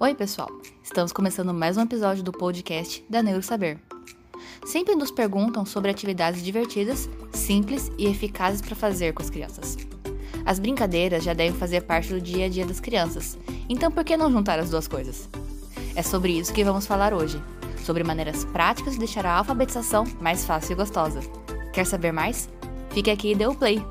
Oi, 0.00 0.14
pessoal! 0.14 0.48
Estamos 0.80 1.10
começando 1.10 1.52
mais 1.52 1.76
um 1.76 1.82
episódio 1.82 2.22
do 2.22 2.30
podcast 2.30 3.04
da 3.10 3.20
Neuro 3.20 3.42
Saber. 3.42 3.80
Sempre 4.64 4.94
nos 4.94 5.10
perguntam 5.10 5.66
sobre 5.66 5.90
atividades 5.90 6.40
divertidas, 6.40 7.10
simples 7.32 7.90
e 7.98 8.06
eficazes 8.06 8.62
para 8.62 8.76
fazer 8.76 9.12
com 9.12 9.20
as 9.20 9.28
crianças. 9.28 9.76
As 10.46 10.60
brincadeiras 10.60 11.24
já 11.24 11.32
devem 11.32 11.58
fazer 11.58 11.80
parte 11.80 12.10
do 12.10 12.20
dia 12.20 12.46
a 12.46 12.48
dia 12.48 12.64
das 12.64 12.78
crianças, 12.78 13.36
então 13.68 13.90
por 13.90 14.04
que 14.04 14.16
não 14.16 14.30
juntar 14.30 14.60
as 14.60 14.70
duas 14.70 14.86
coisas? 14.86 15.28
É 15.96 16.02
sobre 16.04 16.38
isso 16.38 16.54
que 16.54 16.62
vamos 16.62 16.86
falar 16.86 17.12
hoje, 17.12 17.42
sobre 17.84 18.04
maneiras 18.04 18.44
práticas 18.44 18.92
de 18.92 19.00
deixar 19.00 19.26
a 19.26 19.38
alfabetização 19.38 20.04
mais 20.20 20.44
fácil 20.44 20.74
e 20.74 20.76
gostosa. 20.76 21.18
Quer 21.72 21.84
saber 21.84 22.12
mais? 22.12 22.48
Fique 22.90 23.10
aqui 23.10 23.32
e 23.32 23.34
dê 23.34 23.48
o 23.48 23.54
play! 23.56 23.84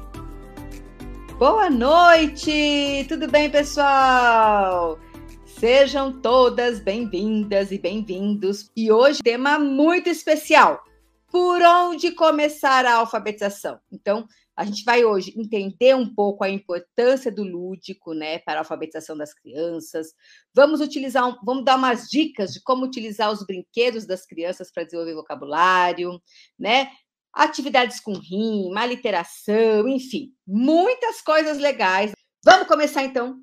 Boa 1.37 1.69
noite! 1.69 3.05
Tudo 3.07 3.29
bem, 3.29 3.47
pessoal? 3.47 4.97
Sejam 5.45 6.11
todas 6.19 6.79
bem-vindas 6.79 7.71
e 7.71 7.77
bem-vindos. 7.77 8.71
E 8.75 8.91
hoje 8.91 9.21
tema 9.21 9.59
muito 9.59 10.09
especial. 10.09 10.83
Por 11.27 11.61
onde 11.61 12.09
começar 12.09 12.87
a 12.87 12.95
alfabetização? 12.95 13.79
Então, 13.91 14.27
a 14.55 14.65
gente 14.65 14.83
vai 14.83 15.05
hoje 15.05 15.31
entender 15.37 15.95
um 15.95 16.11
pouco 16.11 16.43
a 16.43 16.49
importância 16.49 17.31
do 17.31 17.43
lúdico, 17.43 18.15
né, 18.15 18.39
para 18.39 18.55
a 18.55 18.61
alfabetização 18.61 19.15
das 19.15 19.31
crianças. 19.31 20.15
Vamos 20.55 20.81
utilizar, 20.81 21.37
vamos 21.45 21.63
dar 21.63 21.75
umas 21.75 22.09
dicas 22.09 22.51
de 22.51 22.63
como 22.63 22.83
utilizar 22.83 23.31
os 23.31 23.45
brinquedos 23.45 24.07
das 24.07 24.25
crianças 24.25 24.71
para 24.71 24.85
desenvolver 24.85 25.13
vocabulário, 25.13 26.19
né? 26.57 26.89
Atividades 27.33 27.99
com 27.99 28.13
rima, 28.13 28.85
literação, 28.85 29.87
enfim, 29.87 30.33
muitas 30.45 31.21
coisas 31.21 31.57
legais. 31.57 32.11
Vamos 32.43 32.67
começar 32.67 33.03
então 33.03 33.41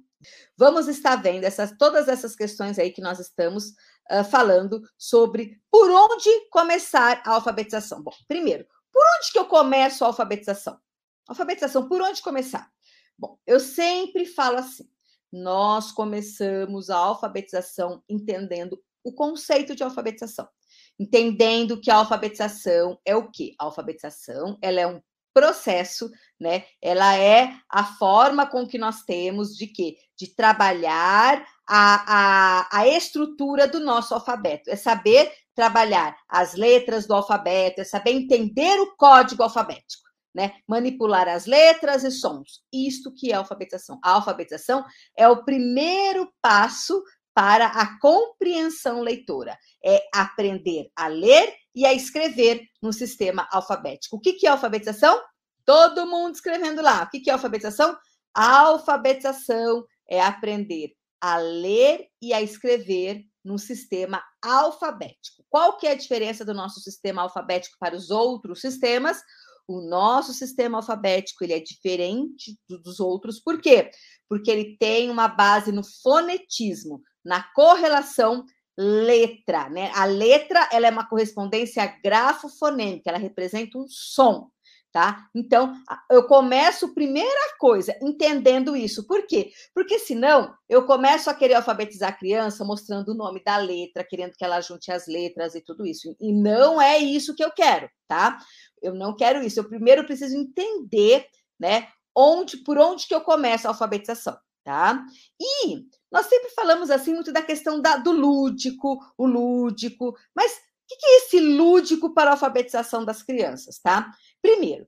Vamos 0.56 0.88
estar 0.88 1.16
vendo 1.16 1.44
essas, 1.44 1.76
todas 1.76 2.08
essas 2.08 2.34
questões 2.34 2.78
aí 2.78 2.90
que 2.90 3.00
nós 3.00 3.18
estamos 3.18 3.70
uh, 4.10 4.24
falando 4.30 4.82
sobre 4.96 5.60
por 5.70 5.90
onde 5.90 6.30
começar 6.50 7.22
a 7.24 7.34
alfabetização. 7.34 8.02
Bom, 8.02 8.12
primeiro, 8.26 8.66
por 8.92 9.02
onde 9.16 9.32
que 9.32 9.38
eu 9.38 9.46
começo 9.46 10.04
a 10.04 10.08
alfabetização? 10.08 10.78
Alfabetização, 11.26 11.88
por 11.88 12.00
onde 12.00 12.22
começar? 12.22 12.70
Bom, 13.18 13.38
eu 13.46 13.58
sempre 13.58 14.26
falo 14.26 14.58
assim: 14.58 14.88
nós 15.32 15.92
começamos 15.92 16.90
a 16.90 16.96
alfabetização 16.96 18.02
entendendo 18.08 18.80
o 19.02 19.12
conceito 19.12 19.74
de 19.74 19.82
alfabetização. 19.82 20.48
Entendendo 20.98 21.80
que 21.80 21.90
a 21.90 21.96
alfabetização 21.96 22.98
é 23.04 23.16
o 23.16 23.30
quê? 23.30 23.54
A 23.58 23.64
alfabetização 23.64 24.56
ela 24.62 24.80
é 24.80 24.86
um 24.86 25.00
processo, 25.34 26.08
né? 26.40 26.64
Ela 26.80 27.16
é 27.16 27.52
a 27.68 27.84
forma 27.84 28.46
com 28.46 28.66
que 28.66 28.78
nós 28.78 29.02
temos 29.02 29.56
de 29.56 29.66
quê? 29.66 29.96
De 30.16 30.32
trabalhar 30.34 31.44
a, 31.68 32.68
a, 32.68 32.78
a 32.78 32.88
estrutura 32.88 33.66
do 33.66 33.80
nosso 33.80 34.14
alfabeto. 34.14 34.70
É 34.70 34.76
saber 34.76 35.32
trabalhar 35.54 36.16
as 36.28 36.54
letras 36.54 37.06
do 37.06 37.14
alfabeto, 37.14 37.80
é 37.80 37.84
saber 37.84 38.12
entender 38.12 38.80
o 38.80 38.94
código 38.96 39.42
alfabético. 39.42 40.04
Né? 40.32 40.52
Manipular 40.68 41.28
as 41.28 41.46
letras 41.46 42.02
e 42.02 42.10
sons. 42.10 42.62
Isto 42.72 43.12
que 43.12 43.30
é 43.30 43.36
alfabetização. 43.36 44.00
A 44.02 44.12
alfabetização 44.12 44.84
é 45.16 45.28
o 45.28 45.44
primeiro 45.44 46.28
passo 46.42 47.02
para 47.34 47.66
a 47.66 47.98
compreensão 47.98 49.00
leitora. 49.00 49.58
É 49.84 50.02
aprender 50.14 50.90
a 50.96 51.08
ler 51.08 51.52
e 51.74 51.84
a 51.84 51.92
escrever 51.92 52.62
no 52.80 52.92
sistema 52.92 53.48
alfabético. 53.50 54.16
O 54.16 54.20
que, 54.20 54.46
é 54.46 54.50
alfabetização? 54.50 55.20
Todo 55.66 56.06
mundo 56.06 56.34
escrevendo 56.34 56.80
lá. 56.80 57.02
O 57.02 57.10
que, 57.10 57.20
que 57.20 57.30
é 57.30 57.32
alfabetização? 57.32 57.96
A 58.32 58.60
alfabetização 58.60 59.84
é 60.08 60.20
aprender 60.20 60.92
a 61.20 61.38
ler 61.38 62.06
e 62.20 62.32
a 62.32 62.42
escrever 62.42 63.24
no 63.44 63.58
sistema 63.58 64.22
alfabético. 64.42 65.44
Qual 65.48 65.76
que 65.76 65.86
é 65.86 65.92
a 65.92 65.96
diferença 65.96 66.44
do 66.44 66.54
nosso 66.54 66.80
sistema 66.80 67.22
alfabético 67.22 67.76
para 67.78 67.94
os 67.94 68.10
outros 68.10 68.60
sistemas? 68.60 69.22
O 69.66 69.80
nosso 69.80 70.32
sistema 70.32 70.78
alfabético 70.78 71.42
ele 71.42 71.54
é 71.54 71.60
diferente 71.60 72.58
dos 72.68 73.00
outros, 73.00 73.40
por 73.40 73.60
quê? 73.60 73.90
Porque 74.28 74.50
ele 74.50 74.76
tem 74.78 75.10
uma 75.10 75.28
base 75.28 75.72
no 75.72 75.82
fonetismo, 76.02 77.00
na 77.24 77.42
correlação 77.54 78.44
letra, 78.76 79.68
né? 79.70 79.90
A 79.94 80.04
letra 80.04 80.68
ela 80.72 80.86
é 80.86 80.90
uma 80.90 81.08
correspondência 81.08 81.86
grafo-fonêmica, 82.02 83.08
ela 83.08 83.18
representa 83.18 83.78
um 83.78 83.86
som, 83.88 84.50
tá? 84.94 85.28
Então, 85.34 85.74
eu 86.08 86.24
começo 86.24 86.94
primeira 86.94 87.56
coisa 87.58 87.98
entendendo 88.00 88.76
isso. 88.76 89.04
Por 89.04 89.26
quê? 89.26 89.50
Porque 89.74 89.98
senão 89.98 90.54
eu 90.68 90.86
começo 90.86 91.28
a 91.28 91.34
querer 91.34 91.54
alfabetizar 91.54 92.10
a 92.10 92.16
criança 92.16 92.64
mostrando 92.64 93.08
o 93.08 93.14
nome 93.14 93.42
da 93.42 93.56
letra, 93.56 94.06
querendo 94.08 94.34
que 94.36 94.44
ela 94.44 94.60
junte 94.60 94.92
as 94.92 95.08
letras 95.08 95.56
e 95.56 95.60
tudo 95.60 95.84
isso. 95.84 96.14
E 96.20 96.32
não 96.32 96.80
é 96.80 96.96
isso 96.96 97.34
que 97.34 97.42
eu 97.42 97.50
quero, 97.50 97.90
tá? 98.06 98.38
Eu 98.80 98.94
não 98.94 99.16
quero 99.16 99.42
isso. 99.42 99.58
Eu 99.58 99.68
primeiro 99.68 100.06
preciso 100.06 100.36
entender, 100.36 101.26
né, 101.58 101.88
onde 102.16 102.58
por 102.58 102.78
onde 102.78 103.08
que 103.08 103.14
eu 103.16 103.20
começo 103.20 103.66
a 103.66 103.70
alfabetização 103.70 104.38
tá? 104.64 105.04
E 105.38 105.84
nós 106.10 106.26
sempre 106.26 106.48
falamos 106.50 106.90
assim 106.90 107.12
muito 107.12 107.32
da 107.32 107.42
questão 107.42 107.82
da, 107.82 107.98
do 107.98 108.10
lúdico, 108.10 108.98
o 109.18 109.26
lúdico, 109.26 110.16
mas 110.34 110.58
que, 110.86 110.96
que 110.96 111.06
é 111.06 111.16
esse 111.18 111.40
lúdico 111.40 112.12
para 112.14 112.30
a 112.30 112.32
alfabetização 112.34 113.04
das 113.04 113.22
crianças, 113.22 113.78
tá? 113.78 114.10
Primeiro, 114.40 114.86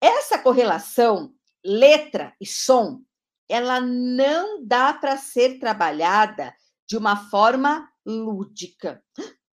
essa 0.00 0.38
correlação 0.38 1.34
letra 1.64 2.34
e 2.40 2.46
som, 2.46 3.02
ela 3.48 3.80
não 3.80 4.64
dá 4.64 4.92
para 4.92 5.16
ser 5.16 5.58
trabalhada 5.58 6.54
de 6.86 6.96
uma 6.96 7.28
forma 7.30 7.88
lúdica. 8.04 9.02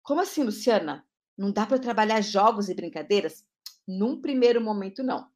Como 0.02 0.22
assim, 0.22 0.44
Luciana? 0.44 1.06
Não 1.38 1.52
dá 1.52 1.66
para 1.66 1.80
trabalhar 1.80 2.22
jogos 2.22 2.70
e 2.70 2.74
brincadeiras? 2.74 3.46
Num 3.88 4.20
primeiro 4.22 4.62
momento, 4.62 5.04
não 5.04 5.32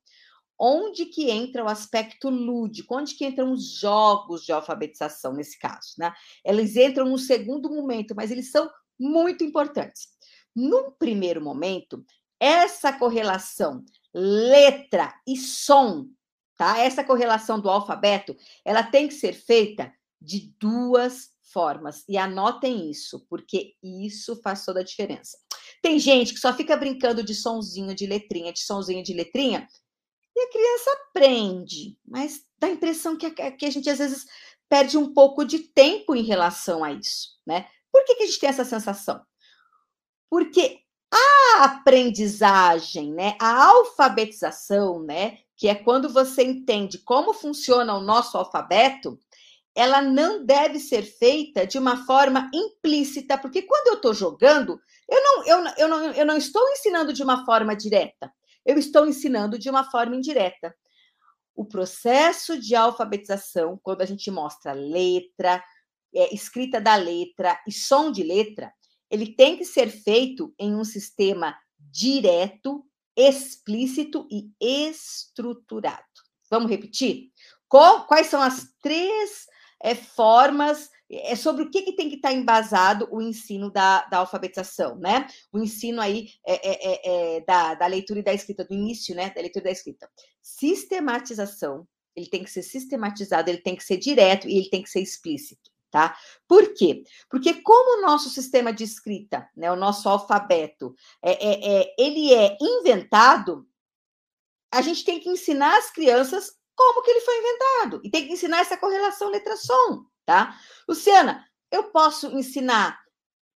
onde 0.60 1.06
que 1.06 1.30
entra 1.30 1.64
o 1.64 1.68
aspecto 1.68 2.30
lúdico, 2.30 2.96
onde 2.96 3.16
que 3.16 3.26
entram 3.26 3.52
os 3.52 3.78
jogos 3.78 4.46
de 4.46 4.52
alfabetização 4.52 5.34
nesse 5.34 5.60
caso, 5.60 5.94
né? 5.98 6.14
Eles 6.44 6.76
entram 6.76 7.06
no 7.06 7.18
segundo 7.18 7.70
momento, 7.70 8.16
mas 8.16 8.32
eles 8.32 8.52
são 8.52 8.70
muito 8.98 9.44
importantes. 9.44 10.08
Num 10.56 10.92
primeiro 10.92 11.42
momento, 11.42 12.06
essa 12.40 12.94
correlação 12.94 13.84
letra 14.14 15.14
e 15.28 15.36
som, 15.36 16.08
tá? 16.58 16.78
Essa 16.80 17.04
correlação 17.04 17.60
do 17.60 17.70
alfabeto, 17.70 18.36
ela 18.64 18.84
tem 18.84 19.08
que 19.08 19.14
ser 19.14 19.34
feita 19.34 19.92
de 20.22 20.54
duas 20.60 21.34
formas. 21.52 22.04
E 22.08 22.18
anotem 22.18 22.90
isso, 22.90 23.26
porque 23.30 23.76
isso 23.84 24.36
faz 24.42 24.66
toda 24.66 24.80
a 24.80 24.84
diferença. 24.84 25.38
Tem 25.82 26.00
gente 26.00 26.34
que 26.34 26.40
só 26.40 26.54
fica 26.54 26.76
brincando 26.76 27.24
de 27.24 27.36
sonzinho 27.36 27.94
de 27.94 28.06
letrinha, 28.06 28.54
de 28.54 28.62
sonzinho 28.62 29.04
de 29.04 29.14
letrinha, 29.14 29.68
e 30.36 30.42
a 30.42 30.50
criança 30.50 30.92
aprende, 30.92 31.98
mas 32.06 32.46
dá 32.60 32.68
a 32.68 32.72
impressão 32.72 33.18
que 33.18 33.26
a, 33.26 33.52
que 33.52 33.66
a 33.66 33.70
gente 33.70 33.90
às 33.90 34.00
vezes 34.00 34.26
perde 34.68 34.98
um 34.98 35.14
pouco 35.14 35.46
de 35.46 35.60
tempo 35.60 36.14
em 36.16 36.24
relação 36.24 36.84
a 36.84 36.92
isso, 36.92 37.40
né? 37.46 37.68
Por 37.92 38.04
que, 38.04 38.16
que 38.16 38.24
a 38.24 38.26
gente 38.26 38.40
tem 38.40 38.50
essa 38.50 38.66
sensação? 38.66 39.22
Porque 40.36 40.80
a 41.12 41.64
aprendizagem, 41.64 43.14
né, 43.14 43.36
a 43.40 43.68
alfabetização, 43.68 45.02
né, 45.02 45.38
que 45.56 45.68
é 45.68 45.76
quando 45.76 46.10
você 46.10 46.44
entende 46.44 46.98
como 46.98 47.34
funciona 47.34 47.94
o 47.94 48.02
nosso 48.02 48.38
alfabeto, 48.38 49.18
ela 49.74 50.02
não 50.02 50.46
deve 50.46 50.80
ser 50.80 51.04
feita 51.04 51.66
de 51.66 51.78
uma 51.78 52.06
forma 52.06 52.50
implícita, 52.54 53.38
porque 53.38 53.62
quando 53.62 53.88
eu 53.88 53.94
estou 53.94 54.14
jogando, 54.14 54.80
eu 55.10 55.24
não, 55.24 55.46
eu, 55.46 55.74
eu, 55.78 55.88
não, 55.88 56.12
eu 56.12 56.26
não 56.26 56.38
estou 56.38 56.68
ensinando 56.70 57.14
de 57.14 57.24
uma 57.24 57.46
forma 57.46 57.76
direta 57.76 58.30
eu 58.66 58.80
estou 58.80 59.06
ensinando 59.06 59.60
de 59.60 59.70
uma 59.70 59.84
forma 59.90 60.16
indireta. 60.16 60.76
O 61.56 61.64
processo 61.64 62.60
de 62.60 62.76
alfabetização, 62.76 63.80
quando 63.82 64.02
a 64.02 64.06
gente 64.06 64.30
mostra 64.32 64.74
letra, 64.74 65.64
é, 66.14 66.34
escrita 66.34 66.82
da 66.82 66.96
letra 66.96 67.62
e 67.68 67.72
som 67.72 68.12
de 68.12 68.24
letra, 68.24 68.74
ele 69.16 69.34
tem 69.34 69.58
que 69.58 69.66
ser 69.66 69.90
feito 69.90 70.54
em 70.60 70.76
um 70.76 70.84
sistema 70.84 71.58
direto, 71.80 72.86
explícito 73.16 74.28
e 74.30 74.52
estruturado. 74.60 76.04
Vamos 76.50 76.70
repetir? 76.70 77.32
Quais 77.68 78.28
são 78.28 78.42
as 78.42 78.68
três 78.82 79.48
é, 79.82 79.96
formas 79.96 80.90
é 81.10 81.36
sobre 81.36 81.64
o 81.64 81.70
que, 81.70 81.84
que 81.84 81.96
tem 81.96 82.10
que 82.10 82.16
estar 82.16 82.34
embasado 82.34 83.08
o 83.12 83.22
ensino 83.22 83.72
da, 83.72 84.06
da 84.06 84.18
alfabetização, 84.18 84.96
né? 84.98 85.28
O 85.52 85.60
ensino 85.60 86.02
aí 86.02 86.30
é, 86.46 86.54
é, 86.54 86.80
é, 86.82 87.36
é, 87.38 87.42
da, 87.42 87.76
da 87.76 87.86
leitura 87.86 88.20
e 88.20 88.24
da 88.24 88.34
escrita, 88.34 88.66
do 88.66 88.74
início, 88.74 89.16
né? 89.16 89.30
Da 89.30 89.42
leitura 89.42 89.66
e 89.66 89.66
da 89.66 89.72
escrita. 89.72 90.10
Sistematização, 90.42 91.88
ele 92.16 92.28
tem 92.28 92.44
que 92.44 92.50
ser 92.50 92.64
sistematizado, 92.64 93.50
ele 93.50 93.60
tem 93.62 93.76
que 93.76 93.84
ser 93.84 93.98
direto 93.98 94.48
e 94.48 94.58
ele 94.58 94.70
tem 94.70 94.82
que 94.82 94.90
ser 94.90 95.02
explícito, 95.02 95.70
tá? 95.96 96.14
Por 96.46 96.74
quê? 96.74 97.06
Porque 97.30 97.54
como 97.62 98.00
o 98.00 98.02
nosso 98.02 98.30
sistema 98.30 98.74
de 98.74 98.84
escrita, 98.84 99.48
né, 99.56 99.72
o 99.72 99.78
nosso 99.78 100.10
alfabeto, 100.10 100.94
é, 101.22 101.32
é, 101.32 101.80
é, 101.80 101.96
ele 101.98 102.34
é 102.34 102.58
inventado, 102.60 103.66
a 104.70 104.82
gente 104.82 105.06
tem 105.06 105.22
que 105.22 105.30
ensinar 105.30 105.78
as 105.78 105.90
crianças 105.90 106.52
como 106.76 107.02
que 107.02 107.12
ele 107.12 107.22
foi 107.22 107.40
inventado. 107.40 108.02
E 108.04 108.10
tem 108.10 108.28
que 108.28 108.34
ensinar 108.34 108.60
essa 108.60 108.76
correlação 108.76 109.30
letra-som 109.30 110.06
tá? 110.26 110.58
Luciana, 110.86 111.46
eu 111.72 111.92
posso 111.92 112.28
ensinar 112.38 113.00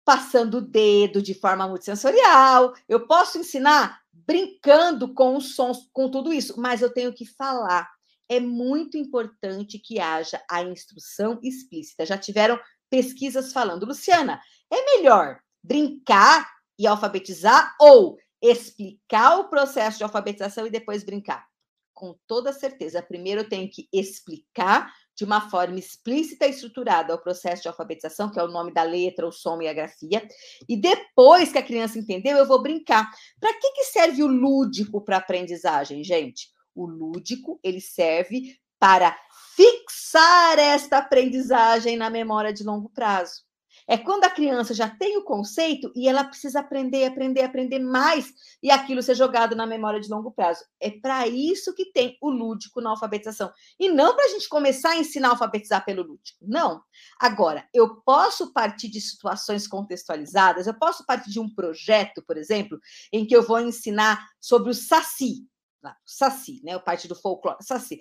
passando 0.05 0.59
o 0.59 0.61
dedo 0.61 1.23
de 1.23 1.33
forma 1.33 1.67
multissensorial, 1.67 2.75
eu 2.87 3.07
posso 3.07 3.39
ensinar 3.39 4.01
brincando 4.13 5.15
com 5.15 5.37
os 5.37 5.55
sons, 5.55 5.89
com 5.91 6.11
tudo 6.11 6.35
isso, 6.35 6.61
mas 6.61 6.83
eu 6.83 6.93
tenho 6.93 7.15
que 7.15 7.25
falar. 7.25 7.96
É 8.29 8.41
muito 8.41 8.97
importante 8.97 9.79
que 9.79 10.01
haja 10.01 10.43
a 10.51 10.63
instrução 10.63 11.39
explícita. 11.43 12.05
Já 12.05 12.19
tiveram 12.19 12.59
pesquisas 12.91 13.53
falando, 13.53 13.87
Luciana, 13.87 14.41
é 14.71 14.97
melhor 14.97 15.41
brincar 15.63 16.49
e 16.79 16.87
alfabetizar 16.87 17.75
ou 17.81 18.17
explicar 18.43 19.39
o 19.39 19.49
processo 19.49 19.99
de 19.99 20.05
alfabetização 20.05 20.67
e 20.67 20.71
depois 20.71 21.03
brincar? 21.03 21.47
Com 21.95 22.15
toda 22.27 22.53
certeza. 22.53 23.03
Primeiro 23.03 23.41
eu 23.41 23.49
tenho 23.49 23.71
que 23.71 23.89
explicar 23.93 24.93
de 25.17 25.25
uma 25.25 25.49
forma 25.49 25.79
explícita 25.79 26.47
e 26.47 26.51
estruturada 26.51 27.15
o 27.15 27.19
processo 27.19 27.63
de 27.63 27.69
alfabetização, 27.69 28.31
que 28.31 28.39
é 28.39 28.43
o 28.43 28.49
nome 28.49 28.73
da 28.73 28.83
letra, 28.83 29.27
o 29.27 29.33
som 29.33 29.63
e 29.63 29.69
a 29.69 29.73
grafia. 29.73 30.27
E 30.69 30.77
depois 30.77 31.51
que 31.51 31.59
a 31.59 31.63
criança 31.63 31.99
entendeu, 31.99 32.37
eu 32.37 32.47
vou 32.47 32.63
brincar. 32.63 33.11
Para 33.41 33.55
que, 33.55 33.73
que 33.73 33.85
serve 33.85 34.23
o 34.23 34.27
lúdico 34.27 35.03
para 35.03 35.17
aprendizagem, 35.17 36.05
gente? 36.05 36.55
O 36.77 36.87
lúdico, 36.87 37.59
ele 37.65 37.81
serve 37.81 38.57
para 38.79 39.19
fixar 39.57 40.59
esta 40.59 40.99
aprendizagem 40.99 41.97
na 41.97 42.11
memória 42.11 42.53
de 42.53 42.63
longo 42.63 42.91
prazo. 42.91 43.47
É 43.89 43.97
quando 43.97 44.25
a 44.25 44.31
criança 44.31 44.75
já 44.75 44.89
tem 44.89 45.17
o 45.17 45.23
conceito 45.23 45.93
e 45.95 46.09
ela 46.09 46.25
precisa 46.25 46.61
aprender, 46.61 47.05
aprender, 47.05 47.43
aprender 47.43 47.79
mais 47.79 48.33
e 48.61 48.71
aquilo 48.71 49.03
ser 49.03 49.15
jogado 49.15 49.55
na 49.55 49.65
memória 49.65 50.01
de 50.01 50.09
longo 50.09 50.33
prazo. 50.33 50.65
É 50.81 50.91
para 50.91 51.27
isso 51.29 51.73
que 51.73 51.93
tem 51.93 52.19
o 52.21 52.29
lúdico 52.29 52.81
na 52.81 52.91
alfabetização. 52.91 53.51
E 53.79 53.89
não 53.89 54.15
para 54.15 54.25
a 54.25 54.29
gente 54.29 54.49
começar 54.49 54.91
a 54.91 54.97
ensinar 54.97 55.29
a 55.29 55.31
alfabetizar 55.33 55.85
pelo 55.85 56.03
lúdico. 56.03 56.39
Não. 56.43 56.83
Agora, 57.19 57.69
eu 57.73 57.97
posso 58.03 58.53
partir 58.53 58.89
de 58.89 59.01
situações 59.01 59.69
contextualizadas, 59.69 60.67
eu 60.67 60.75
posso 60.75 61.07
partir 61.07 61.31
de 61.31 61.39
um 61.39 61.49
projeto, 61.49 62.23
por 62.27 62.37
exemplo, 62.37 62.79
em 63.13 63.25
que 63.25 63.37
eu 63.37 63.43
vou 63.43 63.61
ensinar 63.61 64.27
sobre 64.41 64.71
o 64.71 64.75
saci. 64.75 65.47
O 65.93 66.11
saci, 66.11 66.61
né? 66.65 66.79
Parte 66.79 67.07
do 67.09 67.15
folclore. 67.15 67.59
Saci. 67.61 68.01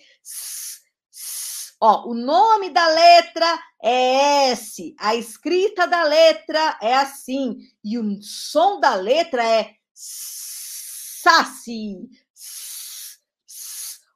Ó, 1.79 2.09
o 2.09 2.13
nome 2.13 2.69
da 2.69 2.87
letra 2.87 3.45
é 3.83 4.51
S, 4.51 4.95
a 4.97 5.13
escrita 5.13 5.85
da 5.85 6.03
letra 6.03 6.79
é 6.81 6.95
assim, 6.95 7.57
e 7.83 7.99
o 7.99 8.21
som 8.21 8.79
da 8.79 8.95
letra 8.95 9.43
é 9.43 9.75
saci. 11.23 12.09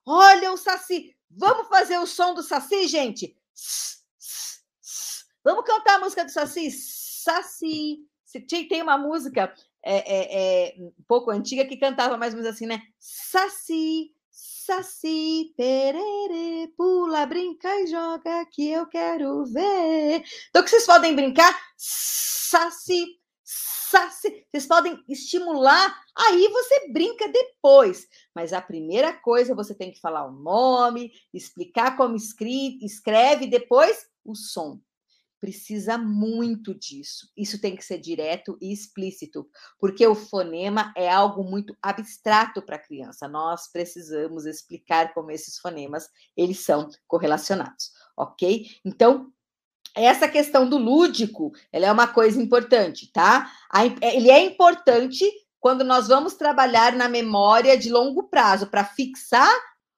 Olha 0.05 0.53
o 0.53 0.57
saci. 0.57 1.15
Vamos 1.29 1.67
fazer 1.67 1.99
o 1.99 2.07
som 2.07 2.33
do 2.33 2.41
saci, 2.41 2.87
gente? 2.87 3.37
Vamos 5.43 5.65
cantar 5.65 5.97
a 5.97 5.99
música 5.99 6.25
do 6.25 6.31
saci? 6.31 6.71
Saci. 6.71 7.99
Tem 8.47 8.81
uma 8.81 8.97
música 8.97 9.53
é, 9.83 9.97
é, 9.97 10.69
é, 10.69 10.75
um 10.79 10.93
pouco 11.07 11.31
antiga 11.31 11.65
que 11.65 11.77
cantava 11.77 12.17
mais 12.17 12.33
ou 12.33 12.39
menos 12.39 12.53
assim, 12.53 12.65
né? 12.65 12.81
Saci, 13.31 14.11
Saci, 14.31 15.53
perere, 15.55 16.73
pula, 16.75 17.27
brinca 17.27 17.79
e 17.79 17.85
joga 17.85 18.43
que 18.47 18.71
eu 18.71 18.87
quero 18.87 19.45
ver. 19.45 20.23
Então, 20.49 20.63
que 20.63 20.69
vocês 20.71 20.87
podem 20.87 21.15
brincar? 21.15 21.55
Saci, 21.77 23.19
saci. 23.43 24.47
Vocês 24.51 24.65
podem 24.65 24.99
estimular, 25.07 25.95
aí 26.17 26.47
você 26.47 26.91
brinca 26.91 27.27
depois. 27.27 28.07
Mas 28.33 28.51
a 28.51 28.63
primeira 28.63 29.13
coisa, 29.13 29.53
você 29.53 29.75
tem 29.75 29.91
que 29.91 30.01
falar 30.01 30.25
o 30.25 30.31
nome, 30.31 31.11
explicar 31.31 31.95
como 31.95 32.15
escreve, 32.15 32.79
escreve 32.81 33.45
depois 33.45 34.07
o 34.25 34.33
som 34.33 34.81
precisa 35.39 35.97
muito 35.97 36.73
disso. 36.73 37.27
Isso 37.35 37.59
tem 37.59 37.75
que 37.75 37.83
ser 37.83 37.97
direto 37.97 38.57
e 38.61 38.71
explícito, 38.71 39.47
porque 39.79 40.05
o 40.05 40.15
fonema 40.15 40.93
é 40.95 41.09
algo 41.09 41.43
muito 41.43 41.75
abstrato 41.81 42.61
para 42.61 42.75
a 42.75 42.81
criança. 42.81 43.27
Nós 43.27 43.71
precisamos 43.71 44.45
explicar 44.45 45.13
como 45.13 45.31
esses 45.31 45.57
fonemas 45.57 46.09
eles 46.35 46.59
são 46.59 46.89
correlacionados, 47.07 47.91
ok? 48.17 48.67
Então 48.85 49.31
essa 49.95 50.27
questão 50.27 50.69
do 50.69 50.77
lúdico, 50.77 51.51
ela 51.71 51.87
é 51.87 51.91
uma 51.91 52.07
coisa 52.07 52.41
importante, 52.41 53.11
tá? 53.11 53.51
Ele 54.01 54.29
é 54.29 54.45
importante 54.45 55.25
quando 55.59 55.83
nós 55.83 56.07
vamos 56.07 56.35
trabalhar 56.35 56.93
na 56.93 57.09
memória 57.09 57.77
de 57.77 57.89
longo 57.89 58.29
prazo 58.29 58.67
para 58.67 58.85
fixar 58.85 59.53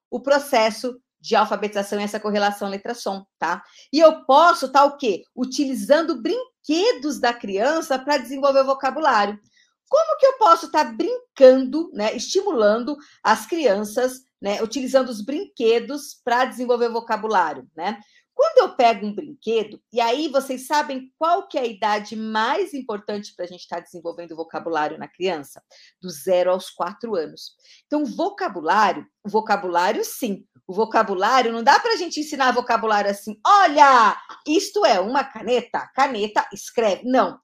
o 0.09 0.19
processo 0.19 0.99
de 1.21 1.35
alfabetização 1.35 2.01
e 2.01 2.03
essa 2.03 2.19
correlação 2.19 2.67
letra-som, 2.67 3.23
tá? 3.37 3.63
E 3.93 3.99
eu 3.99 4.25
posso 4.25 4.65
estar 4.65 4.79
tá, 4.79 4.85
o 4.85 4.97
quê? 4.97 5.23
Utilizando 5.35 6.21
brinquedos 6.21 7.19
da 7.19 7.31
criança 7.33 7.99
para 7.99 8.17
desenvolver 8.17 8.61
o 8.61 8.65
vocabulário. 8.65 9.39
Como 9.87 10.17
que 10.17 10.25
eu 10.25 10.37
posso 10.37 10.65
estar 10.65 10.85
tá 10.85 10.91
brincando, 10.91 11.91
né, 11.93 12.15
estimulando 12.15 12.97
as 13.23 13.45
crianças, 13.45 14.21
né, 14.41 14.63
utilizando 14.63 15.09
os 15.09 15.21
brinquedos 15.21 16.19
para 16.23 16.45
desenvolver 16.45 16.87
o 16.87 16.93
vocabulário, 16.93 17.67
né? 17.75 17.99
Quando 18.33 18.57
eu 18.59 18.75
pego 18.75 19.05
um 19.05 19.13
brinquedo, 19.13 19.81
e 19.91 19.99
aí 19.99 20.27
vocês 20.27 20.65
sabem 20.65 21.11
qual 21.17 21.47
que 21.47 21.57
é 21.57 21.61
a 21.61 21.65
idade 21.65 22.15
mais 22.15 22.73
importante 22.73 23.35
para 23.35 23.45
a 23.45 23.47
gente 23.47 23.61
estar 23.61 23.77
tá 23.77 23.83
desenvolvendo 23.83 24.35
vocabulário 24.35 24.97
na 24.97 25.07
criança? 25.07 25.61
Do 26.01 26.09
zero 26.09 26.51
aos 26.51 26.69
quatro 26.69 27.15
anos. 27.15 27.55
Então, 27.85 28.05
vocabulário, 28.05 29.05
vocabulário 29.23 30.03
sim, 30.03 30.45
o 30.67 30.73
vocabulário, 30.73 31.51
não 31.51 31.63
dá 31.63 31.79
para 31.79 31.93
a 31.93 31.97
gente 31.97 32.19
ensinar 32.19 32.53
vocabulário 32.53 33.11
assim, 33.11 33.39
olha, 33.45 34.17
isto 34.47 34.85
é 34.85 34.99
uma 34.99 35.23
caneta, 35.23 35.89
caneta 35.93 36.47
escreve. 36.53 37.03
Não. 37.03 37.39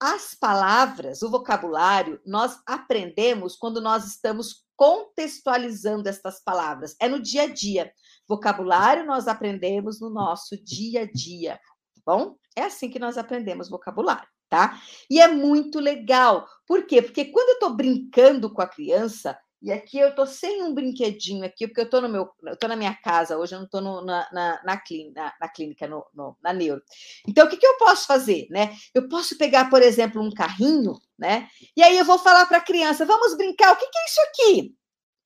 As 0.00 0.34
palavras, 0.34 1.22
o 1.22 1.30
vocabulário, 1.30 2.20
nós 2.26 2.58
aprendemos 2.66 3.56
quando 3.56 3.80
nós 3.80 4.06
estamos 4.06 4.66
contextualizando 4.76 6.08
estas 6.08 6.42
palavras. 6.42 6.94
É 7.00 7.08
no 7.08 7.20
dia 7.20 7.42
a 7.42 7.46
dia. 7.46 7.92
Vocabulário 8.28 9.06
nós 9.06 9.28
aprendemos 9.28 10.00
no 10.00 10.10
nosso 10.10 10.56
dia 10.62 11.02
a 11.02 11.06
dia, 11.10 11.56
tá 11.94 12.02
bom? 12.04 12.36
É 12.56 12.62
assim 12.64 12.90
que 12.90 12.98
nós 12.98 13.16
aprendemos 13.18 13.68
vocabulário, 13.68 14.28
tá? 14.48 14.80
E 15.10 15.20
é 15.20 15.28
muito 15.28 15.78
legal. 15.78 16.46
Por 16.66 16.86
quê? 16.86 17.02
Porque 17.02 17.26
quando 17.26 17.50
eu 17.50 17.54
estou 17.54 17.76
brincando 17.76 18.52
com 18.52 18.62
a 18.62 18.66
criança, 18.66 19.38
e 19.62 19.72
aqui 19.72 19.98
eu 19.98 20.14
tô 20.14 20.26
sem 20.26 20.62
um 20.62 20.74
brinquedinho 20.74 21.44
aqui, 21.44 21.66
porque 21.66 21.80
eu 21.80 21.90
tô 21.90 22.00
no 22.00 22.08
meu, 22.08 22.28
eu 22.44 22.56
tô 22.56 22.68
na 22.68 22.76
minha 22.76 22.94
casa 22.94 23.38
hoje, 23.38 23.54
eu 23.54 23.60
não 23.60 23.68
tô 23.68 23.80
no, 23.80 24.04
na, 24.04 24.28
na, 24.32 24.62
na, 24.62 24.76
clínica, 24.76 25.34
na, 25.40 25.48
clínica 25.48 25.88
no, 25.88 26.06
no, 26.14 26.36
na 26.42 26.52
neuro. 26.52 26.82
Então, 27.26 27.46
o 27.46 27.48
que, 27.50 27.56
que 27.56 27.66
eu 27.66 27.76
posso 27.78 28.06
fazer, 28.06 28.46
né? 28.50 28.76
Eu 28.94 29.08
posso 29.08 29.36
pegar, 29.38 29.70
por 29.70 29.82
exemplo, 29.82 30.22
um 30.22 30.30
carrinho, 30.30 30.94
né? 31.18 31.48
E 31.76 31.82
aí 31.82 31.96
eu 31.96 32.04
vou 32.04 32.18
falar 32.18 32.46
para 32.46 32.58
a 32.58 32.64
criança, 32.64 33.06
vamos 33.06 33.36
brincar, 33.36 33.72
o 33.72 33.76
que, 33.76 33.86
que 33.86 33.98
é 33.98 34.04
isso 34.04 34.20
aqui? 34.20 34.76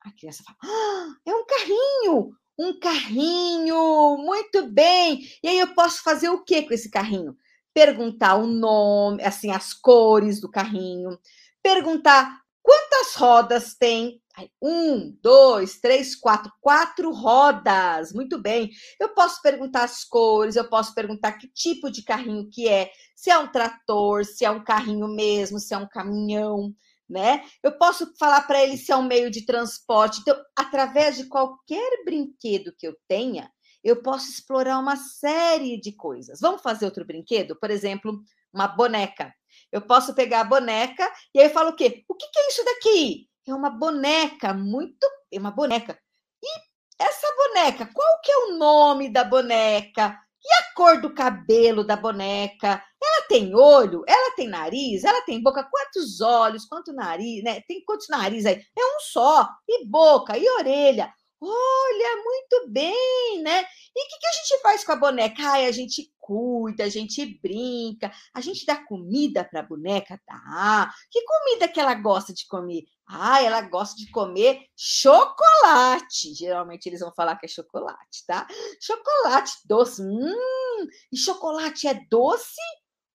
A 0.00 0.12
criança 0.12 0.42
fala, 0.44 0.58
ah, 0.62 1.14
é 1.26 1.34
um 1.34 1.44
carrinho 1.44 2.39
um 2.60 2.78
carrinho, 2.78 4.18
muito 4.18 4.66
bem. 4.66 5.20
E 5.42 5.48
aí 5.48 5.58
eu 5.58 5.74
posso 5.74 6.02
fazer 6.02 6.28
o 6.28 6.44
que 6.44 6.60
com 6.62 6.74
esse 6.74 6.90
carrinho? 6.90 7.34
Perguntar 7.72 8.34
o 8.34 8.46
nome, 8.46 9.22
assim, 9.24 9.50
as 9.50 9.72
cores 9.72 10.40
do 10.40 10.50
carrinho, 10.50 11.18
perguntar 11.62 12.38
quantas 12.62 13.14
rodas 13.14 13.74
tem. 13.74 14.20
Um, 14.62 15.14
dois, 15.20 15.80
três, 15.80 16.16
quatro, 16.16 16.50
quatro 16.62 17.12
rodas. 17.12 18.12
Muito 18.12 18.38
bem. 18.38 18.70
Eu 18.98 19.10
posso 19.10 19.40
perguntar 19.42 19.84
as 19.84 20.04
cores, 20.04 20.56
eu 20.56 20.68
posso 20.68 20.94
perguntar 20.94 21.32
que 21.32 21.48
tipo 21.48 21.90
de 21.90 22.02
carrinho 22.02 22.48
que 22.50 22.66
é, 22.68 22.90
se 23.14 23.30
é 23.30 23.38
um 23.38 23.48
trator, 23.48 24.24
se 24.24 24.44
é 24.44 24.50
um 24.50 24.64
carrinho 24.64 25.08
mesmo, 25.08 25.58
se 25.58 25.74
é 25.74 25.78
um 25.78 25.88
caminhão 25.88 26.74
né? 27.10 27.44
Eu 27.62 27.76
posso 27.76 28.14
falar 28.18 28.42
para 28.42 28.62
ele 28.62 28.76
se 28.76 28.92
é 28.92 28.96
um 28.96 29.02
meio 29.02 29.30
de 29.30 29.44
transporte. 29.44 30.20
Então, 30.20 30.40
através 30.56 31.16
de 31.16 31.24
qualquer 31.26 32.04
brinquedo 32.04 32.72
que 32.78 32.86
eu 32.86 32.96
tenha, 33.08 33.50
eu 33.82 34.02
posso 34.02 34.30
explorar 34.30 34.78
uma 34.78 34.96
série 34.96 35.80
de 35.80 35.92
coisas. 35.92 36.38
Vamos 36.40 36.62
fazer 36.62 36.84
outro 36.84 37.04
brinquedo? 37.04 37.56
Por 37.58 37.70
exemplo, 37.70 38.22
uma 38.52 38.68
boneca. 38.68 39.34
Eu 39.72 39.80
posso 39.82 40.14
pegar 40.14 40.40
a 40.40 40.44
boneca 40.44 41.10
e 41.34 41.40
aí 41.40 41.46
eu 41.46 41.50
falo 41.50 41.70
o 41.70 41.76
quê? 41.76 42.04
O 42.08 42.14
que, 42.14 42.26
que 42.28 42.38
é 42.38 42.48
isso 42.48 42.64
daqui? 42.64 43.28
É 43.46 43.54
uma 43.54 43.70
boneca, 43.70 44.54
muito. 44.54 45.06
É 45.32 45.38
uma 45.38 45.50
boneca. 45.50 45.98
E 46.42 46.70
essa 46.98 47.26
boneca, 47.34 47.88
qual 47.92 48.20
que 48.22 48.30
é 48.30 48.36
o 48.36 48.58
nome 48.58 49.08
da 49.08 49.24
boneca? 49.24 50.18
E 50.42 50.52
a 50.54 50.74
cor 50.74 51.00
do 51.00 51.12
cabelo 51.12 51.84
da 51.84 51.96
boneca? 51.96 52.82
Ela 53.02 53.22
tem 53.28 53.54
olho? 53.54 54.02
Ela 54.06 54.34
tem 54.34 54.48
nariz? 54.48 55.04
Ela 55.04 55.22
tem 55.22 55.42
boca? 55.42 55.68
Quantos 55.70 56.20
olhos? 56.20 56.66
Quanto 56.66 56.92
nariz? 56.92 57.42
Né? 57.42 57.60
Tem 57.62 57.82
quantos 57.84 58.08
narizes 58.08 58.46
aí? 58.46 58.54
É 58.54 58.84
um 58.96 59.00
só. 59.00 59.48
E 59.68 59.86
boca, 59.86 60.36
e 60.36 60.48
orelha. 60.50 61.12
Olha, 61.42 62.22
muito 62.22 62.68
bem, 62.68 63.40
né? 63.42 63.62
E 63.62 64.04
o 64.04 64.08
que, 64.08 64.18
que, 64.18 64.26
a 64.26 64.32
gente 64.32 64.62
faz 64.62 64.84
com 64.84 64.92
a 64.92 64.96
boneca? 64.96 65.42
Ai, 65.42 65.66
a 65.66 65.72
gente 65.72 66.12
cuida, 66.18 66.84
a 66.84 66.88
gente 66.88 67.24
brinca, 67.40 68.12
a 68.34 68.42
gente 68.42 68.66
dá 68.66 68.76
comida 68.84 69.42
para 69.42 69.60
a 69.60 69.62
boneca? 69.62 70.20
Dá. 70.26 70.92
Que 71.10 71.24
comida 71.24 71.66
que 71.66 71.80
ela 71.80 71.94
gosta 71.94 72.34
de 72.34 72.46
comer? 72.46 72.84
Ah, 73.08 73.42
ela 73.42 73.62
gosta 73.62 73.96
de 73.96 74.10
comer 74.10 74.66
chocolate. 74.76 76.34
Geralmente 76.34 76.86
eles 76.86 77.00
vão 77.00 77.12
falar 77.14 77.36
que 77.36 77.46
é 77.46 77.48
chocolate, 77.48 78.24
tá? 78.26 78.46
Chocolate 78.78 79.52
doce. 79.64 80.02
Hum, 80.02 80.86
e 81.10 81.16
chocolate 81.16 81.88
é 81.88 81.94
doce 82.10 82.60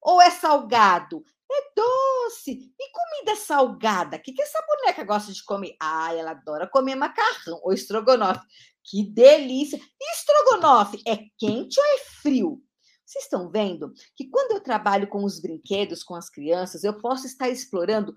ou 0.05 0.21
é 0.21 0.29
salgado? 0.29 1.23
É 1.51 1.73
doce. 1.75 2.73
E 2.79 2.91
comida 2.91 3.35
salgada? 3.35 4.17
O 4.17 4.21
que, 4.21 4.33
que 4.33 4.41
essa 4.41 4.63
boneca 4.67 5.03
gosta 5.03 5.33
de 5.33 5.43
comer? 5.43 5.75
Ah, 5.81 6.13
ela 6.13 6.31
adora 6.31 6.67
comer 6.67 6.95
macarrão 6.95 7.59
ou 7.63 7.73
estrogonofe. 7.73 8.45
Que 8.83 9.03
delícia! 9.03 9.77
E 9.77 10.11
estrogonofe 10.13 11.01
é 11.07 11.17
quente 11.39 11.79
ou 11.79 11.85
é 11.85 11.97
frio? 12.21 12.61
Vocês 13.03 13.23
estão 13.23 13.49
vendo 13.49 13.93
que 14.15 14.29
quando 14.29 14.51
eu 14.51 14.61
trabalho 14.61 15.07
com 15.07 15.23
os 15.23 15.39
brinquedos, 15.39 16.03
com 16.03 16.15
as 16.15 16.29
crianças, 16.29 16.83
eu 16.83 16.97
posso 16.99 17.25
estar 17.25 17.49
explorando 17.49 18.15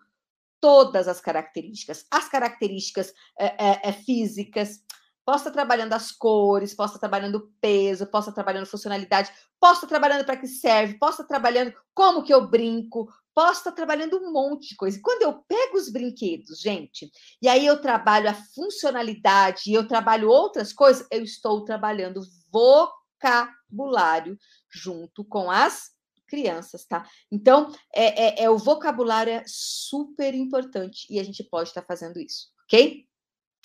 todas 0.60 1.08
as 1.08 1.20
características, 1.20 2.04
as 2.10 2.28
características 2.28 3.12
é, 3.38 3.88
é, 3.88 3.92
físicas, 3.92 4.82
posso 5.28 5.46
estar 5.46 5.50
trabalhando 5.50 5.92
as 5.92 6.10
cores, 6.10 6.72
posso 6.72 6.94
estar 6.94 7.00
trabalhando 7.00 7.52
peso, 7.60 8.06
posso 8.06 8.30
estar 8.30 8.42
trabalhando 8.42 8.64
funcionalidade, 8.64 9.30
posso 9.60 9.84
estar 9.84 9.86
trabalhando 9.86 10.24
para 10.24 10.38
que 10.38 10.46
serve, 10.46 10.94
posso 10.94 11.20
estar 11.20 11.26
trabalhando 11.26 11.74
como 11.92 12.22
que 12.22 12.32
eu 12.32 12.48
brinco, 12.48 13.12
posso 13.34 13.58
estar 13.58 13.72
trabalhando 13.72 14.16
um 14.16 14.32
monte 14.32 14.70
de 14.70 14.76
coisa. 14.76 14.98
Quando 15.02 15.20
eu 15.20 15.34
pego 15.46 15.76
os 15.76 15.90
brinquedos, 15.90 16.58
gente, 16.58 17.10
e 17.42 17.46
aí 17.46 17.66
eu 17.66 17.78
trabalho 17.78 18.30
a 18.30 18.32
funcionalidade 18.32 19.64
e 19.66 19.74
eu 19.74 19.86
trabalho 19.86 20.30
outras 20.30 20.72
coisas, 20.72 21.06
eu 21.10 21.22
estou 21.22 21.62
trabalhando 21.62 22.22
vocabulário 22.50 24.38
junto 24.70 25.22
com 25.26 25.50
as 25.50 25.90
crianças, 26.26 26.86
tá? 26.86 27.06
Então, 27.30 27.70
é, 27.94 28.28
é, 28.40 28.44
é, 28.44 28.50
o 28.50 28.56
vocabulário 28.56 29.34
é 29.34 29.44
super 29.46 30.32
importante 30.34 31.06
e 31.10 31.20
a 31.20 31.22
gente 31.22 31.44
pode 31.44 31.68
estar 31.68 31.82
fazendo 31.82 32.18
isso, 32.18 32.46
ok? 32.64 33.06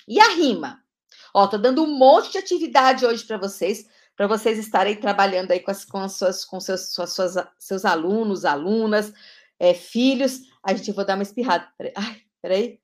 E 0.06 0.20
a 0.20 0.28
rima? 0.32 0.84
Ó, 1.34 1.48
tô 1.48 1.58
dando 1.58 1.84
um 1.84 1.98
monte 1.98 2.32
de 2.32 2.38
atividade 2.38 3.06
hoje 3.06 3.26
para 3.26 3.38
vocês, 3.38 3.90
para 4.16 4.28
vocês 4.28 4.60
estarem 4.60 4.96
trabalhando 4.96 5.52
aí 5.52 5.60
com, 5.60 5.72
as, 5.72 5.84
com, 5.84 5.98
as 5.98 6.14
suas, 6.14 6.46
com 6.46 6.60
seus, 6.60 6.94
suas, 6.94 7.12
suas, 7.12 7.36
seus 7.58 7.86
alunos, 7.86 8.46
alunas, 8.46 9.12
é, 9.60 9.74
filhos. 9.74 10.42
A 10.62 10.74
gente 10.76 10.92
vou 10.92 11.04
dar 11.04 11.16
uma 11.16 11.24
espirrada. 11.24 11.68
Peraí. 11.76 11.94
Ai, 11.98 12.22
peraí. 12.40 12.80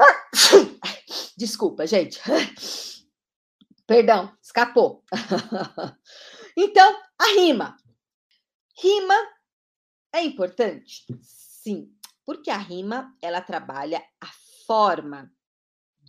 Desculpa, 1.36 1.86
gente. 1.86 2.18
Perdão, 3.86 4.34
escapou. 4.42 5.04
então, 6.56 6.98
a 7.18 7.26
rima. 7.36 7.76
Rima 8.80 9.14
é 10.14 10.22
importante? 10.22 11.04
Sim, 11.20 11.92
porque 12.24 12.50
a 12.50 12.56
rima 12.56 13.14
ela 13.20 13.42
trabalha 13.42 14.02
a 14.18 14.28
forma 14.66 15.30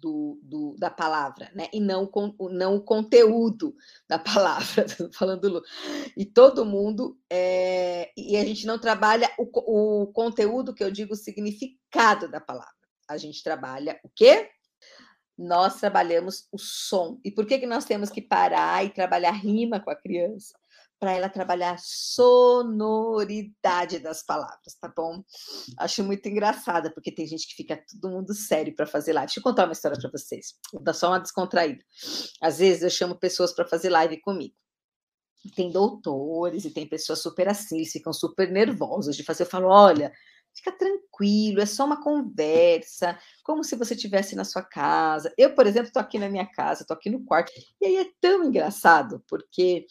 do, 0.02 0.40
do, 0.44 0.76
da 0.78 0.90
palavra, 0.90 1.52
né? 1.54 1.68
E 1.74 1.80
não, 1.80 2.06
com, 2.06 2.34
não 2.52 2.76
o 2.76 2.82
conteúdo 2.82 3.76
da 4.08 4.20
palavra, 4.20 4.86
falando. 5.14 5.64
E 6.16 6.26
todo 6.26 6.66
mundo, 6.66 7.18
é, 7.30 8.12
e 8.16 8.38
a 8.38 8.46
gente 8.46 8.66
não 8.66 8.80
trabalha 8.80 9.30
o, 9.38 10.04
o 10.04 10.08
conteúdo, 10.08 10.74
que 10.74 10.84
eu 10.84 10.92
digo, 10.92 11.14
o 11.14 11.18
significado 11.18 12.30
da 12.30 12.40
palavra. 12.40 12.74
A 13.08 13.18
gente 13.18 13.44
trabalha 13.44 14.00
o 14.04 14.10
quê? 14.10 14.50
Nós 15.38 15.80
trabalhamos 15.80 16.48
o 16.52 16.58
som. 16.58 17.20
E 17.24 17.32
por 17.32 17.46
que, 17.46 17.60
que 17.60 17.68
nós 17.68 17.86
temos 17.86 18.10
que 18.10 18.22
parar 18.22 18.86
e 18.86 18.90
trabalhar 18.90 19.32
rima 19.32 19.80
com 19.80 19.92
a 19.92 19.96
criança? 19.96 20.58
Para 21.00 21.14
ela 21.14 21.30
trabalhar 21.30 21.74
a 21.74 21.78
sonoridade 21.78 22.80
das 24.00 24.24
palavras, 24.24 24.76
tá 24.80 24.92
bom? 24.96 25.24
Acho 25.78 26.04
muito 26.04 26.28
engraçada, 26.28 26.92
porque 26.92 27.12
tem 27.12 27.28
gente 27.28 27.48
que 27.48 27.56
fica 27.56 27.84
todo 28.02 28.12
mundo 28.12 28.34
sério 28.34 28.74
para 28.76 28.88
fazer 28.88 29.14
live. 29.14 29.28
Deixa 29.28 29.40
eu 29.40 29.44
contar 29.44 29.66
uma 29.66 29.74
história 29.74 29.98
para 30.00 30.10
vocês. 30.10 30.56
Vou 30.72 30.82
dar 30.82 30.94
só 30.94 31.10
uma 31.10 31.20
descontraída. 31.20 31.84
Às 32.42 32.60
vezes 32.60 32.84
eu 32.84 32.90
chamo 32.90 33.16
pessoas 33.16 33.52
para 33.54 33.68
fazer 33.68 33.90
live 33.90 34.20
comigo. 34.22 34.56
Tem 35.56 35.70
doutores 35.72 36.66
e 36.66 36.72
tem 36.72 36.88
pessoas 36.88 37.22
super 37.22 37.48
assim, 37.48 37.78
eles 37.78 37.92
ficam 37.92 38.12
super 38.12 38.52
nervosos 38.52 39.16
de 39.16 39.24
fazer. 39.24 39.44
Eu 39.44 39.48
falo, 39.48 39.68
olha, 39.68 40.12
fica 40.56 40.72
tranquilo, 40.72 41.62
é 41.62 41.66
só 41.66 41.86
uma 41.86 42.02
conversa, 42.02 43.20
como 43.44 43.64
se 43.64 43.76
você 43.76 43.94
estivesse 43.94 44.36
na 44.36 44.44
sua 44.44 44.64
casa. 44.64 45.32
Eu, 45.38 45.54
por 45.54 45.68
exemplo, 45.68 45.88
estou 45.88 46.02
aqui 46.02 46.18
na 46.18 46.30
minha 46.30 46.48
casa, 46.48 46.82
estou 46.82 46.96
aqui 46.96 47.10
no 47.10 47.24
quarto, 47.24 47.52
e 47.82 47.86
aí 47.86 47.98
é 47.98 48.10
tão 48.20 48.46
engraçado, 48.46 49.24
porque 49.28 49.86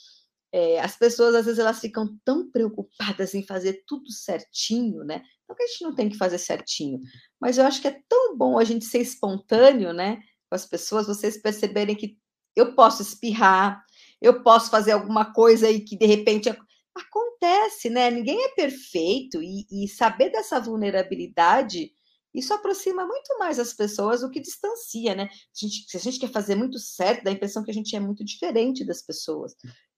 é, 0.56 0.78
as 0.78 0.96
pessoas, 0.96 1.34
às 1.34 1.46
vezes, 1.46 1.58
elas 1.58 1.80
ficam 1.80 2.16
tão 2.24 2.48
preocupadas 2.48 3.34
em 3.34 3.44
fazer 3.44 3.82
tudo 3.88 4.12
certinho, 4.12 5.02
né? 5.02 5.20
Não 5.48 5.56
que 5.56 5.64
a 5.64 5.66
gente 5.66 5.82
não 5.82 5.92
tem 5.92 6.08
que 6.08 6.16
fazer 6.16 6.38
certinho, 6.38 7.00
mas 7.40 7.58
eu 7.58 7.66
acho 7.66 7.82
que 7.82 7.88
é 7.88 8.00
tão 8.08 8.38
bom 8.38 8.56
a 8.56 8.62
gente 8.62 8.84
ser 8.84 9.00
espontâneo, 9.00 9.92
né? 9.92 10.18
Com 10.48 10.54
as 10.54 10.64
pessoas, 10.64 11.08
vocês 11.08 11.42
perceberem 11.42 11.96
que 11.96 12.16
eu 12.54 12.72
posso 12.76 13.02
espirrar, 13.02 13.84
eu 14.22 14.44
posso 14.44 14.70
fazer 14.70 14.92
alguma 14.92 15.32
coisa 15.32 15.66
aí 15.66 15.80
que 15.80 15.98
de 15.98 16.06
repente 16.06 16.48
acontece, 16.94 17.90
né? 17.90 18.08
Ninguém 18.08 18.40
é 18.44 18.50
perfeito 18.50 19.42
e, 19.42 19.66
e 19.68 19.88
saber 19.88 20.30
dessa 20.30 20.60
vulnerabilidade 20.60 21.90
isso 22.34 22.52
aproxima 22.52 23.06
muito 23.06 23.38
mais 23.38 23.60
as 23.60 23.72
pessoas 23.72 24.22
do 24.22 24.30
que 24.30 24.40
distancia, 24.40 25.14
né? 25.14 25.24
A 25.24 25.28
gente, 25.54 25.84
se 25.88 25.96
a 25.96 26.00
gente 26.00 26.18
quer 26.18 26.30
fazer 26.30 26.56
muito 26.56 26.80
certo, 26.80 27.22
dá 27.22 27.30
a 27.30 27.32
impressão 27.32 27.62
que 27.62 27.70
a 27.70 27.74
gente 27.74 27.94
é 27.94 28.00
muito 28.00 28.24
diferente 28.24 28.84
das 28.84 29.00
pessoas. 29.02 29.54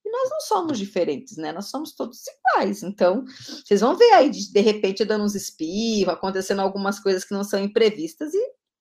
E 0.07 0.11
nós 0.11 0.31
não 0.31 0.41
somos 0.41 0.79
diferentes, 0.79 1.37
né? 1.37 1.51
Nós 1.51 1.69
somos 1.69 1.93
todos 1.93 2.23
iguais. 2.29 2.85
Então, 2.85 3.25
vocês 3.25 3.81
vão 3.81 3.97
ver 3.97 4.13
aí, 4.13 4.31
de, 4.31 4.53
de 4.53 4.61
repente, 4.61 5.05
dando 5.05 5.25
uns 5.25 5.35
espirros, 5.35 6.15
acontecendo 6.15 6.61
algumas 6.61 7.01
coisas 7.01 7.25
que 7.25 7.35
não 7.35 7.43
são 7.43 7.59
imprevistas, 7.59 8.33
e, 8.33 8.39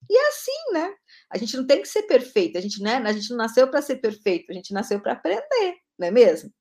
e 0.07 0.15
é 0.15 0.27
assim, 0.27 0.73
né? 0.73 0.93
A 1.31 1.39
gente 1.39 1.57
não 1.57 1.65
tem 1.65 1.81
que 1.81 1.87
ser 1.87 2.03
perfeito, 2.03 2.59
a 2.59 2.61
gente, 2.61 2.79
né? 2.79 2.97
a 2.97 3.11
gente 3.11 3.31
não 3.31 3.37
nasceu 3.37 3.67
para 3.67 3.81
ser 3.81 3.95
perfeito, 3.95 4.51
a 4.51 4.53
gente 4.53 4.71
nasceu 4.71 5.01
para 5.01 5.13
aprender, 5.13 5.77
não 5.97 6.07
é 6.07 6.11
mesmo? 6.11 6.53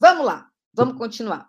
Vamos 0.00 0.26
lá, 0.26 0.48
vamos 0.74 0.98
continuar. 0.98 1.48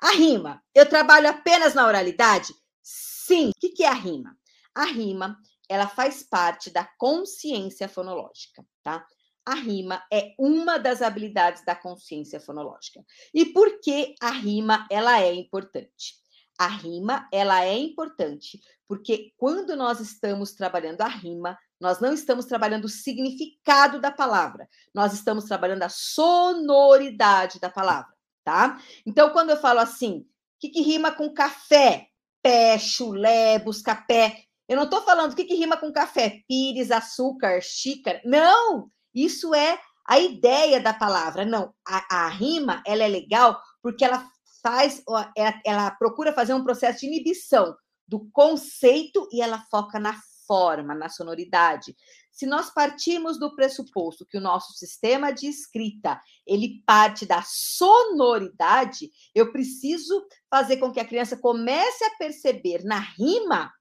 A 0.00 0.10
rima, 0.10 0.60
eu 0.74 0.84
trabalho 0.88 1.28
apenas 1.28 1.74
na 1.74 1.86
oralidade? 1.86 2.52
Sim. 2.82 3.50
O 3.50 3.52
que 3.60 3.84
é 3.84 3.88
a 3.88 3.94
rima? 3.94 4.36
A 4.74 4.86
rima, 4.86 5.38
ela 5.68 5.86
faz 5.86 6.24
parte 6.24 6.70
da 6.70 6.84
consciência 6.98 7.88
fonológica, 7.88 8.66
tá? 8.82 9.06
A 9.44 9.54
rima 9.54 10.02
é 10.12 10.34
uma 10.38 10.78
das 10.78 11.02
habilidades 11.02 11.64
da 11.64 11.74
consciência 11.74 12.40
fonológica. 12.40 13.04
E 13.34 13.46
por 13.46 13.80
que 13.80 14.14
a 14.20 14.30
rima 14.30 14.86
ela 14.90 15.20
é 15.20 15.34
importante? 15.34 16.14
A 16.58 16.66
rima 16.68 17.28
ela 17.32 17.64
é 17.64 17.76
importante 17.76 18.60
porque 18.92 19.32
quando 19.38 19.74
nós 19.74 20.00
estamos 20.00 20.52
trabalhando 20.52 21.00
a 21.00 21.08
rima, 21.08 21.58
nós 21.80 21.98
não 21.98 22.12
estamos 22.12 22.44
trabalhando 22.44 22.84
o 22.84 22.90
significado 22.90 23.98
da 23.98 24.10
palavra, 24.10 24.68
nós 24.94 25.14
estamos 25.14 25.46
trabalhando 25.46 25.82
a 25.82 25.88
sonoridade 25.88 27.58
da 27.58 27.70
palavra, 27.70 28.12
tá? 28.44 28.78
Então, 29.06 29.30
quando 29.30 29.48
eu 29.48 29.56
falo 29.56 29.80
assim, 29.80 30.18
o 30.18 30.26
que, 30.60 30.68
que 30.68 30.82
rima 30.82 31.10
com 31.10 31.32
café? 31.32 32.06
Pé, 32.42 32.78
chulé, 32.78 33.58
busca-pé. 33.58 34.44
Eu 34.68 34.76
não 34.76 34.84
estou 34.84 35.00
falando 35.00 35.32
o 35.32 35.36
que, 35.36 35.44
que 35.44 35.54
rima 35.54 35.78
com 35.78 35.90
café, 35.90 36.42
pires, 36.46 36.90
açúcar, 36.90 37.62
xícara. 37.62 38.20
Não! 38.26 38.90
Isso 39.14 39.54
é 39.54 39.78
a 40.06 40.18
ideia 40.18 40.80
da 40.80 40.92
palavra. 40.92 41.44
Não, 41.44 41.74
a, 41.86 42.24
a 42.24 42.28
rima 42.28 42.82
ela 42.86 43.02
é 43.04 43.08
legal 43.08 43.60
porque 43.82 44.04
ela 44.04 44.28
faz, 44.62 45.02
ela, 45.36 45.60
ela 45.64 45.90
procura 45.92 46.32
fazer 46.32 46.54
um 46.54 46.64
processo 46.64 47.00
de 47.00 47.06
inibição 47.06 47.76
do 48.06 48.28
conceito 48.32 49.28
e 49.32 49.40
ela 49.40 49.64
foca 49.70 49.98
na 49.98 50.14
forma, 50.46 50.94
na 50.94 51.08
sonoridade. 51.08 51.96
Se 52.30 52.46
nós 52.46 52.70
partimos 52.70 53.38
do 53.38 53.54
pressuposto 53.54 54.26
que 54.26 54.38
o 54.38 54.40
nosso 54.40 54.72
sistema 54.72 55.30
de 55.30 55.46
escrita, 55.46 56.20
ele 56.46 56.82
parte 56.86 57.26
da 57.26 57.42
sonoridade, 57.42 59.10
eu 59.34 59.52
preciso 59.52 60.26
fazer 60.50 60.78
com 60.78 60.90
que 60.92 61.00
a 61.00 61.06
criança 61.06 61.36
comece 61.36 62.04
a 62.04 62.16
perceber 62.16 62.84
na 62.84 62.98
rima 62.98 63.72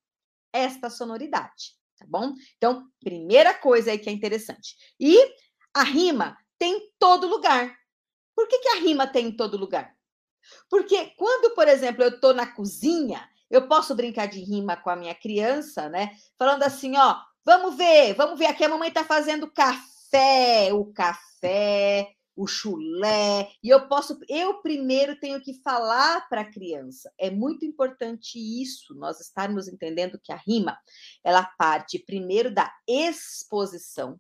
esta 0.54 0.90
sonoridade 0.90 1.81
tá 2.02 2.06
bom? 2.10 2.34
Então, 2.58 2.88
primeira 3.00 3.54
coisa 3.54 3.92
aí 3.92 4.00
que 4.00 4.10
é 4.10 4.12
interessante. 4.12 4.76
E 5.00 5.18
a 5.74 5.84
rima 5.84 6.38
tem 6.58 6.78
em 6.78 6.92
todo 7.00 7.28
lugar. 7.28 7.76
Por 8.36 8.48
que, 8.48 8.60
que 8.60 8.70
a 8.70 8.80
rima 8.80 9.08
tem 9.08 9.28
em 9.28 9.36
todo 9.36 9.58
lugar? 9.58 9.96
Porque 10.70 11.14
quando, 11.18 11.54
por 11.54 11.68
exemplo, 11.68 12.04
eu 12.04 12.10
estou 12.10 12.34
na 12.34 12.48
cozinha, 12.48 13.30
eu 13.50 13.68
posso 13.68 13.94
brincar 13.94 14.28
de 14.28 14.40
rima 14.40 14.76
com 14.76 14.90
a 14.90 14.96
minha 14.96 15.14
criança, 15.14 15.90
né? 15.90 16.12
Falando 16.38 16.64
assim, 16.64 16.98
ó, 16.98 17.18
vamos 17.46 17.76
ver, 17.76 18.14
vamos 18.16 18.40
ver, 18.40 18.48
aqui 18.48 18.64
a 18.64 18.70
mamãe 18.70 18.90
está 18.90 19.04
fazendo 19.04 19.52
café, 19.52 20.74
o 20.74 20.86
café 20.92 22.08
o 22.42 22.48
chulé, 22.48 23.52
e 23.64 23.70
eu 23.70 23.88
posso, 23.88 24.20
eu 24.28 24.64
primeiro 24.64 25.16
tenho 25.20 25.40
que 25.40 25.62
falar 25.62 26.28
para 26.28 26.42
a 26.42 26.52
criança. 26.52 27.12
É 27.20 27.30
muito 27.30 27.64
importante 27.64 28.40
isso, 28.40 28.96
nós 28.96 29.20
estarmos 29.20 29.68
entendendo 29.68 30.20
que 30.20 30.32
a 30.32 30.38
rima, 30.38 30.76
ela 31.24 31.44
parte 31.44 32.00
primeiro 32.00 32.52
da 32.52 32.72
exposição. 32.88 34.14
O 34.14 34.20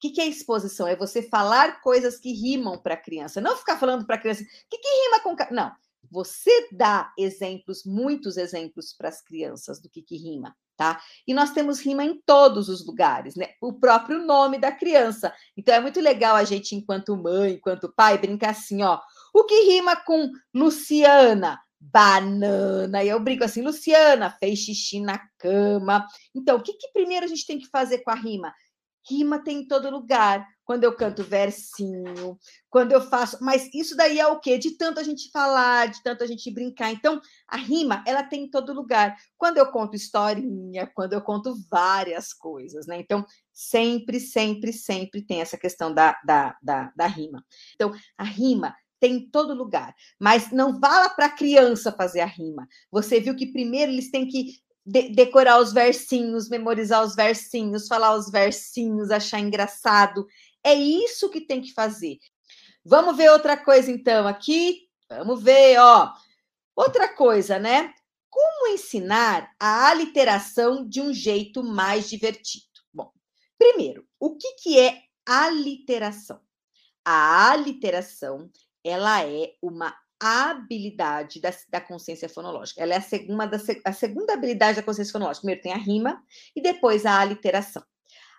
que, 0.00 0.10
que 0.10 0.20
é 0.20 0.26
exposição? 0.26 0.88
É 0.88 0.96
você 0.96 1.22
falar 1.22 1.80
coisas 1.80 2.18
que 2.18 2.32
rimam 2.32 2.76
para 2.76 2.94
a 2.94 3.00
criança, 3.00 3.40
não 3.40 3.56
ficar 3.56 3.78
falando 3.78 4.04
para 4.04 4.16
a 4.16 4.20
criança, 4.20 4.42
o 4.42 4.46
que, 4.68 4.78
que 4.78 4.88
rima 5.04 5.20
com. 5.20 5.54
Não, 5.54 5.70
você 6.10 6.68
dá 6.72 7.12
exemplos, 7.16 7.84
muitos 7.84 8.36
exemplos 8.36 8.92
para 8.92 9.10
as 9.10 9.22
crianças 9.22 9.80
do 9.80 9.88
que, 9.88 10.02
que 10.02 10.16
rima, 10.16 10.56
tá? 10.76 11.00
E 11.26 11.34
nós 11.34 11.50
temos 11.50 11.80
rima 11.80 12.04
em 12.04 12.20
todos 12.24 12.68
os 12.68 12.86
lugares, 12.86 13.34
né? 13.36 13.50
O 13.60 13.72
próprio 13.72 14.24
nome 14.24 14.58
da 14.58 14.72
criança. 14.72 15.32
Então 15.56 15.74
é 15.74 15.80
muito 15.80 16.00
legal 16.00 16.36
a 16.36 16.44
gente, 16.44 16.74
enquanto 16.74 17.16
mãe, 17.16 17.54
enquanto 17.54 17.92
pai, 17.94 18.18
brincar 18.18 18.50
assim, 18.50 18.82
ó. 18.82 19.00
O 19.32 19.44
que 19.44 19.72
rima 19.72 19.96
com 19.96 20.30
Luciana? 20.52 21.60
Banana. 21.80 23.04
E 23.04 23.08
eu 23.08 23.20
brinco 23.20 23.44
assim, 23.44 23.62
Luciana 23.62 24.30
fez 24.30 24.60
xixi 24.60 25.00
na 25.00 25.20
cama. 25.38 26.06
Então, 26.34 26.56
o 26.56 26.62
que, 26.62 26.72
que 26.72 26.92
primeiro 26.92 27.26
a 27.26 27.28
gente 27.28 27.46
tem 27.46 27.58
que 27.58 27.68
fazer 27.68 27.98
com 27.98 28.10
a 28.10 28.14
rima? 28.14 28.54
Rima 29.08 29.38
tem 29.42 29.58
em 29.58 29.68
todo 29.68 29.90
lugar. 29.90 30.46
Quando 30.64 30.84
eu 30.84 30.96
canto 30.96 31.22
versinho, 31.22 32.38
quando 32.70 32.92
eu 32.92 33.00
faço. 33.00 33.38
Mas 33.40 33.68
isso 33.74 33.96
daí 33.96 34.18
é 34.18 34.26
o 34.26 34.40
quê? 34.40 34.56
De 34.56 34.76
tanto 34.76 34.98
a 34.98 35.02
gente 35.02 35.30
falar, 35.30 35.88
de 35.88 36.02
tanto 36.02 36.24
a 36.24 36.26
gente 36.26 36.50
brincar. 36.50 36.90
Então, 36.90 37.20
a 37.46 37.56
rima, 37.56 38.02
ela 38.06 38.22
tem 38.22 38.44
em 38.44 38.50
todo 38.50 38.72
lugar. 38.72 39.16
Quando 39.36 39.58
eu 39.58 39.70
conto 39.70 39.94
historinha, 39.94 40.90
quando 40.94 41.12
eu 41.12 41.20
conto 41.20 41.54
várias 41.70 42.32
coisas, 42.32 42.86
né? 42.86 42.98
Então, 42.98 43.24
sempre, 43.52 44.18
sempre, 44.18 44.72
sempre 44.72 45.22
tem 45.22 45.40
essa 45.40 45.58
questão 45.58 45.92
da, 45.92 46.18
da, 46.24 46.56
da, 46.62 46.92
da 46.96 47.06
rima. 47.06 47.44
Então, 47.74 47.92
a 48.16 48.24
rima 48.24 48.74
tem 48.98 49.16
em 49.16 49.30
todo 49.30 49.54
lugar. 49.54 49.94
Mas 50.18 50.50
não 50.50 50.80
vala 50.80 51.10
para 51.10 51.26
a 51.26 51.36
criança 51.36 51.92
fazer 51.92 52.20
a 52.20 52.26
rima. 52.26 52.66
Você 52.90 53.20
viu 53.20 53.36
que 53.36 53.52
primeiro 53.52 53.92
eles 53.92 54.10
têm 54.10 54.26
que 54.26 54.64
de 54.86 55.08
decorar 55.08 55.60
os 55.60 55.72
versinhos, 55.72 56.48
memorizar 56.48 57.02
os 57.02 57.14
versinhos, 57.14 57.86
falar 57.86 58.14
os 58.14 58.30
versinhos, 58.30 59.10
achar 59.10 59.40
engraçado. 59.40 60.26
É 60.64 60.74
isso 60.74 61.30
que 61.30 61.42
tem 61.42 61.60
que 61.60 61.72
fazer. 61.72 62.18
Vamos 62.84 63.16
ver 63.16 63.30
outra 63.30 63.56
coisa 63.56 63.90
então 63.90 64.26
aqui. 64.26 64.88
Vamos 65.08 65.42
ver, 65.42 65.78
ó. 65.78 66.12
Outra 66.74 67.14
coisa, 67.14 67.58
né? 67.58 67.92
Como 68.30 68.72
ensinar 68.72 69.50
a 69.60 69.88
aliteração 69.88 70.88
de 70.88 71.00
um 71.00 71.12
jeito 71.12 71.62
mais 71.62 72.08
divertido? 72.08 72.64
Bom, 72.92 73.12
primeiro, 73.56 74.06
o 74.18 74.36
que, 74.36 74.54
que 74.54 74.80
é 74.80 75.02
aliteração? 75.24 76.40
A 77.04 77.52
aliteração, 77.52 78.50
ela 78.82 79.22
é 79.24 79.54
uma 79.62 79.94
habilidade 80.18 81.40
da, 81.40 81.50
da 81.68 81.80
consciência 81.80 82.28
fonológica. 82.28 82.82
Ela 82.82 82.94
é 82.94 82.96
a 82.96 83.02
segunda, 83.02 83.46
da, 83.46 83.58
a 83.84 83.92
segunda 83.92 84.32
habilidade 84.32 84.76
da 84.76 84.82
consciência 84.82 85.12
fonológica. 85.12 85.42
Primeiro 85.42 85.62
tem 85.62 85.72
a 85.72 85.76
rima 85.76 86.22
e 86.56 86.62
depois 86.62 87.04
a 87.04 87.20
aliteração. 87.20 87.84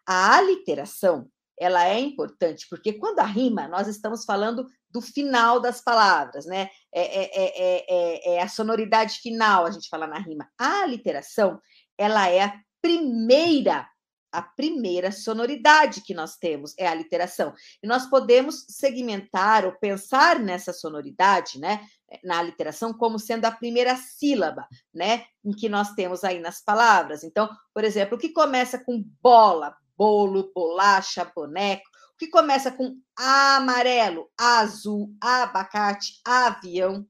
A 0.05 0.35
aliteração, 0.35 1.29
ela 1.59 1.87
é 1.87 1.99
importante 1.99 2.67
porque 2.69 2.93
quando 2.93 3.19
a 3.19 3.25
rima, 3.25 3.67
nós 3.67 3.87
estamos 3.87 4.25
falando 4.25 4.67
do 4.89 5.01
final 5.01 5.59
das 5.59 5.81
palavras, 5.81 6.45
né? 6.45 6.69
É, 6.93 7.23
é, 7.23 7.29
é, 7.43 8.35
é, 8.35 8.41
a 8.41 8.47
sonoridade 8.47 9.19
final, 9.19 9.65
a 9.65 9.71
gente 9.71 9.89
fala 9.89 10.07
na 10.07 10.19
rima. 10.19 10.49
A 10.59 10.83
aliteração, 10.83 11.59
ela 11.97 12.29
é 12.29 12.43
a 12.43 12.59
primeira 12.81 13.87
a 14.35 14.41
primeira 14.41 15.13
sonoridade 15.13 16.01
que 16.01 16.13
nós 16.13 16.35
temos 16.35 16.73
é 16.77 16.85
a 16.85 16.93
literação. 16.93 17.53
E 17.81 17.87
nós 17.87 18.05
podemos 18.05 18.65
segmentar 18.67 19.65
ou 19.65 19.71
pensar 19.71 20.39
nessa 20.39 20.73
sonoridade, 20.73 21.57
né, 21.57 21.85
na 22.21 22.41
literação 22.41 22.93
como 22.93 23.17
sendo 23.17 23.45
a 23.45 23.51
primeira 23.51 23.95
sílaba, 23.95 24.67
né, 24.93 25.23
em 25.43 25.51
que 25.51 25.69
nós 25.69 25.93
temos 25.93 26.25
aí 26.25 26.39
nas 26.39 26.61
palavras. 26.61 27.23
Então, 27.23 27.49
por 27.73 27.85
exemplo, 27.85 28.17
o 28.17 28.19
que 28.19 28.29
começa 28.29 28.77
com 28.77 29.05
bola, 29.23 29.73
bolo, 29.97 30.51
bolacha, 30.53 31.25
boneco, 31.35 31.83
o 32.13 32.17
que 32.17 32.27
começa 32.27 32.71
com 32.71 32.97
amarelo, 33.17 34.29
azul, 34.37 35.13
abacate, 35.21 36.19
avião, 36.25 37.05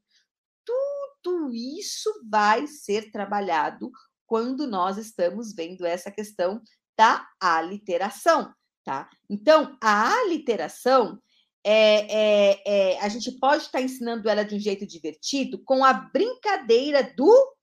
tudo 0.63 1.53
isso 1.53 2.09
vai 2.29 2.67
ser 2.67 3.11
trabalhado 3.11 3.91
quando 4.25 4.67
nós 4.67 4.97
estamos 4.97 5.53
vendo 5.53 5.85
essa 5.85 6.11
questão 6.11 6.61
da 6.97 7.27
aliteração, 7.39 8.53
tá? 8.83 9.09
Então, 9.29 9.77
a 9.81 10.13
aliteração 10.21 11.21
é, 11.63 12.51
é, 12.53 12.61
é, 12.65 12.99
a 12.99 13.09
gente 13.09 13.31
pode 13.39 13.63
estar 13.63 13.81
ensinando 13.81 14.29
ela 14.29 14.43
de 14.43 14.53
um 14.53 14.59
jeito 14.59 14.85
divertido 14.85 15.57
com 15.63 15.83
a 15.83 15.93
brincadeira 15.93 17.11
do 17.15 17.55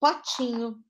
potinho. 0.00 0.82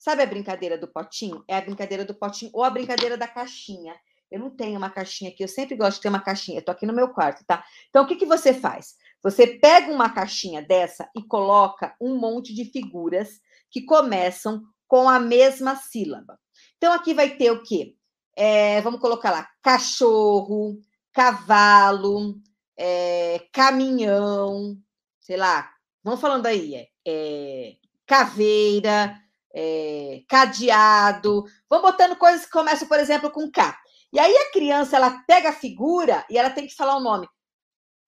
Sabe 0.00 0.22
a 0.22 0.26
brincadeira 0.26 0.78
do 0.78 0.88
potinho? 0.88 1.44
É 1.46 1.58
a 1.58 1.60
brincadeira 1.60 2.06
do 2.06 2.14
potinho 2.14 2.50
ou 2.54 2.64
a 2.64 2.70
brincadeira 2.70 3.18
da 3.18 3.28
caixinha. 3.28 3.94
Eu 4.30 4.40
não 4.40 4.48
tenho 4.48 4.78
uma 4.78 4.88
caixinha 4.88 5.30
aqui, 5.30 5.44
eu 5.44 5.48
sempre 5.48 5.76
gosto 5.76 5.96
de 5.96 6.02
ter 6.04 6.08
uma 6.08 6.22
caixinha. 6.22 6.58
Eu 6.58 6.64
tô 6.64 6.72
aqui 6.72 6.86
no 6.86 6.94
meu 6.94 7.10
quarto, 7.10 7.44
tá? 7.44 7.62
Então, 7.90 8.04
o 8.04 8.06
que, 8.06 8.16
que 8.16 8.24
você 8.24 8.54
faz? 8.54 8.94
Você 9.22 9.46
pega 9.46 9.92
uma 9.92 10.08
caixinha 10.08 10.62
dessa 10.62 11.06
e 11.14 11.22
coloca 11.22 11.94
um 12.00 12.16
monte 12.16 12.54
de 12.54 12.64
figuras 12.64 13.42
que 13.70 13.82
começam 13.82 14.62
com 14.88 15.06
a 15.06 15.20
mesma 15.20 15.76
sílaba. 15.76 16.40
Então, 16.78 16.94
aqui 16.94 17.12
vai 17.12 17.36
ter 17.36 17.50
o 17.50 17.62
quê? 17.62 17.94
É, 18.34 18.80
vamos 18.80 19.00
colocar 19.00 19.30
lá: 19.30 19.50
cachorro, 19.60 20.80
cavalo, 21.12 22.40
é, 22.74 23.46
caminhão, 23.52 24.78
sei 25.20 25.36
lá, 25.36 25.70
vamos 26.02 26.22
falando 26.22 26.46
aí, 26.46 26.74
é, 26.74 26.88
é 27.06 27.76
caveira, 28.06 29.20
é, 29.54 30.22
cadeado, 30.28 31.44
vamos 31.68 31.90
botando 31.90 32.16
coisas 32.16 32.44
que 32.44 32.52
começam, 32.52 32.86
por 32.86 32.98
exemplo, 32.98 33.30
com 33.30 33.50
K. 33.50 33.76
E 34.12 34.18
aí 34.18 34.36
a 34.36 34.50
criança 34.50 34.96
ela 34.96 35.22
pega 35.26 35.50
a 35.50 35.54
figura 35.54 36.24
e 36.28 36.36
ela 36.36 36.50
tem 36.50 36.66
que 36.66 36.74
falar 36.74 36.96
o 36.96 37.00
nome. 37.00 37.28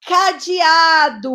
Cadeado. 0.05 1.33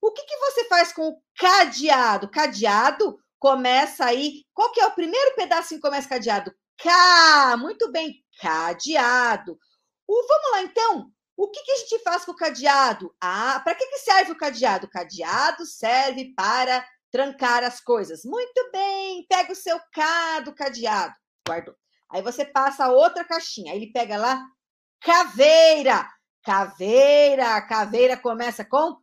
O 0.00 0.12
que, 0.12 0.22
que 0.22 0.36
você 0.36 0.64
faz 0.64 0.92
com 0.92 1.08
o 1.08 1.22
cadeado? 1.38 2.30
Cadeado 2.30 3.18
começa 3.38 4.04
aí. 4.04 4.44
Qual 4.52 4.70
que 4.70 4.80
é 4.80 4.86
o 4.86 4.92
primeiro 4.92 5.34
pedaço 5.34 5.70
que 5.70 5.80
começa 5.80 6.08
cadeado? 6.08 6.52
K, 6.76 7.56
muito 7.56 7.90
bem, 7.90 8.22
cadeado. 8.40 9.58
O, 10.06 10.26
vamos 10.26 10.50
lá, 10.52 10.62
então. 10.62 11.10
O 11.36 11.48
que, 11.48 11.62
que 11.62 11.72
a 11.72 11.76
gente 11.76 11.98
faz 12.00 12.24
com 12.24 12.32
o 12.32 12.36
cadeado? 12.36 13.14
Ah, 13.20 13.60
para 13.64 13.74
que, 13.74 13.86
que 13.86 13.98
serve 13.98 14.32
o 14.32 14.36
cadeado? 14.36 14.86
O 14.86 14.90
cadeado 14.90 15.64
serve 15.64 16.34
para 16.36 16.86
trancar 17.12 17.62
as 17.62 17.80
coisas. 17.80 18.24
Muito 18.24 18.70
bem, 18.72 19.24
pega 19.28 19.52
o 19.52 19.56
seu 19.56 19.78
K 19.92 20.40
do 20.40 20.54
cadeado. 20.54 21.14
Guardou. 21.46 21.76
Aí 22.10 22.22
você 22.22 22.44
passa 22.44 22.88
outra 22.88 23.24
caixinha. 23.24 23.72
Aí 23.72 23.78
ele 23.78 23.92
pega 23.92 24.16
lá, 24.16 24.42
caveira. 25.00 26.08
Caveira, 26.42 27.62
caveira 27.62 28.16
começa 28.16 28.64
com 28.64 28.96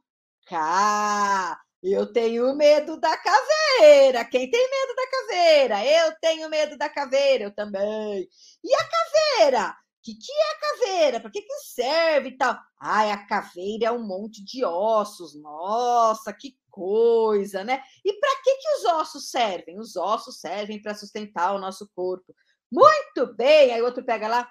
K. 0.46 1.58
Eu 1.82 2.12
tenho 2.12 2.54
medo 2.56 3.00
da 3.00 3.16
caveira. 3.16 4.26
Quem 4.26 4.50
tem 4.50 4.70
medo 4.70 4.96
da 4.96 5.08
caveira? 5.08 5.86
Eu 5.86 6.16
tenho 6.20 6.50
medo 6.50 6.78
da 6.78 6.90
caveira, 6.90 7.46
eu 7.46 7.56
também. 7.56 8.28
E 8.62 8.76
a 8.76 8.90
caveira? 8.90 9.70
O 9.70 10.02
que, 10.02 10.14
que 10.16 10.32
é 10.32 10.52
a 10.52 10.60
caveira? 10.60 11.20
Para 11.22 11.32
que, 11.32 11.42
que 11.42 11.54
serve 11.74 12.30
e 12.30 12.38
tal? 12.38 12.58
Ai, 12.82 13.12
a 13.12 13.26
caveira 13.26 13.88
é 13.88 13.92
um 13.92 14.06
monte 14.06 14.44
de 14.44 14.66
ossos. 14.66 15.40
Nossa, 15.42 16.34
que 16.34 16.58
coisa, 16.70 17.64
né? 17.64 17.82
E 18.04 18.14
para 18.14 18.42
que, 18.44 18.56
que 18.56 18.76
os 18.78 18.86
ossos 18.86 19.30
servem? 19.30 19.80
Os 19.80 19.96
ossos 19.96 20.40
servem 20.40 20.82
para 20.82 20.96
sustentar 20.96 21.54
o 21.54 21.60
nosso 21.60 21.90
corpo. 21.96 22.34
Muito 22.72 23.34
bem. 23.36 23.72
Aí 23.72 23.82
outro 23.82 24.04
pega 24.04 24.28
lá. 24.28 24.50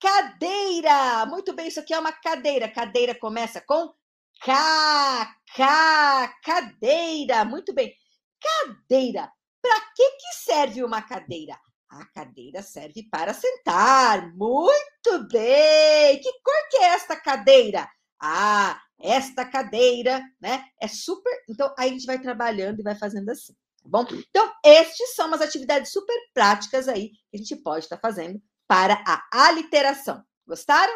Cadeira! 0.00 1.26
Muito 1.26 1.52
bem, 1.54 1.68
isso 1.68 1.80
aqui 1.80 1.92
é 1.92 1.98
uma 1.98 2.12
cadeira. 2.12 2.68
Cadeira 2.68 3.14
começa 3.14 3.60
com 3.60 3.92
K, 4.40 5.34
K, 5.56 6.34
cadeira. 6.44 7.44
Muito 7.44 7.74
bem. 7.74 7.92
Cadeira. 8.40 9.30
Para 9.60 9.80
que, 9.94 10.10
que 10.12 10.34
serve 10.34 10.84
uma 10.84 11.02
cadeira? 11.02 11.58
A 11.90 12.04
cadeira 12.12 12.62
serve 12.62 13.08
para 13.10 13.34
sentar. 13.34 14.32
Muito 14.34 15.26
bem. 15.30 16.20
Que 16.20 16.32
cor 16.42 16.68
que 16.70 16.76
é 16.76 16.88
esta 16.88 17.16
cadeira? 17.16 17.88
Ah, 18.20 18.80
esta 19.00 19.44
cadeira, 19.44 20.20
né? 20.40 20.64
É 20.80 20.88
super. 20.88 21.32
Então, 21.48 21.72
aí 21.78 21.90
a 21.90 21.92
gente 21.92 22.06
vai 22.06 22.18
trabalhando 22.18 22.80
e 22.80 22.82
vai 22.82 22.96
fazendo 22.96 23.28
assim, 23.30 23.52
tá 23.82 23.88
bom? 23.88 24.06
Então, 24.10 24.52
estes 24.64 25.14
são 25.14 25.28
umas 25.28 25.40
atividades 25.40 25.92
super 25.92 26.16
práticas 26.34 26.88
aí 26.88 27.10
que 27.30 27.36
a 27.36 27.38
gente 27.38 27.56
pode 27.56 27.84
estar 27.84 27.98
fazendo 27.98 28.40
para 28.66 29.02
a 29.06 29.46
aliteração. 29.46 30.22
Gostaram? 30.46 30.94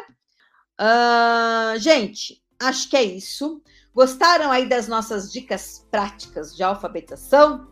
Uh, 0.79 1.79
gente, 1.79 2.41
acho 2.59 2.89
que 2.89 2.97
é 2.97 3.03
isso. 3.03 3.61
Gostaram 3.93 4.51
aí 4.51 4.67
das 4.67 4.87
nossas 4.87 5.31
dicas 5.31 5.87
práticas 5.91 6.55
de 6.55 6.63
alfabetização? 6.63 7.67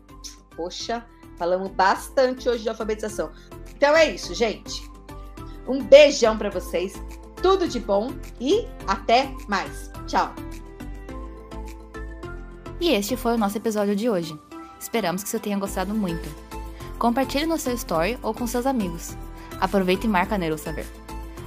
Poxa, 0.56 1.06
falamos 1.36 1.70
bastante 1.72 2.48
hoje 2.48 2.62
de 2.62 2.68
alfabetização. 2.68 3.32
Então 3.74 3.96
é 3.96 4.12
isso, 4.12 4.34
gente. 4.34 4.82
Um 5.66 5.82
beijão 5.82 6.38
para 6.38 6.50
vocês. 6.50 6.94
Tudo 7.42 7.66
de 7.66 7.80
bom 7.80 8.12
e 8.40 8.66
até 8.86 9.34
mais. 9.48 9.90
Tchau. 10.06 10.32
E 12.80 12.90
este 12.90 13.16
foi 13.16 13.34
o 13.34 13.38
nosso 13.38 13.58
episódio 13.58 13.96
de 13.96 14.08
hoje. 14.08 14.38
Esperamos 14.80 15.22
que 15.22 15.28
você 15.28 15.38
tenha 15.38 15.58
gostado 15.58 15.92
muito. 15.94 16.28
Compartilhe 16.98 17.46
no 17.46 17.58
seu 17.58 17.74
story 17.74 18.18
ou 18.22 18.32
com 18.32 18.46
seus 18.46 18.66
amigos. 18.66 19.16
Aproveite 19.60 20.06
e 20.06 20.10
marca 20.10 20.38
Neuro 20.38 20.56
Saber. 20.56 20.86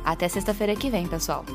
Até 0.03 0.27
sexta-feira 0.27 0.75
que 0.75 0.89
vem, 0.89 1.07
pessoal. 1.07 1.45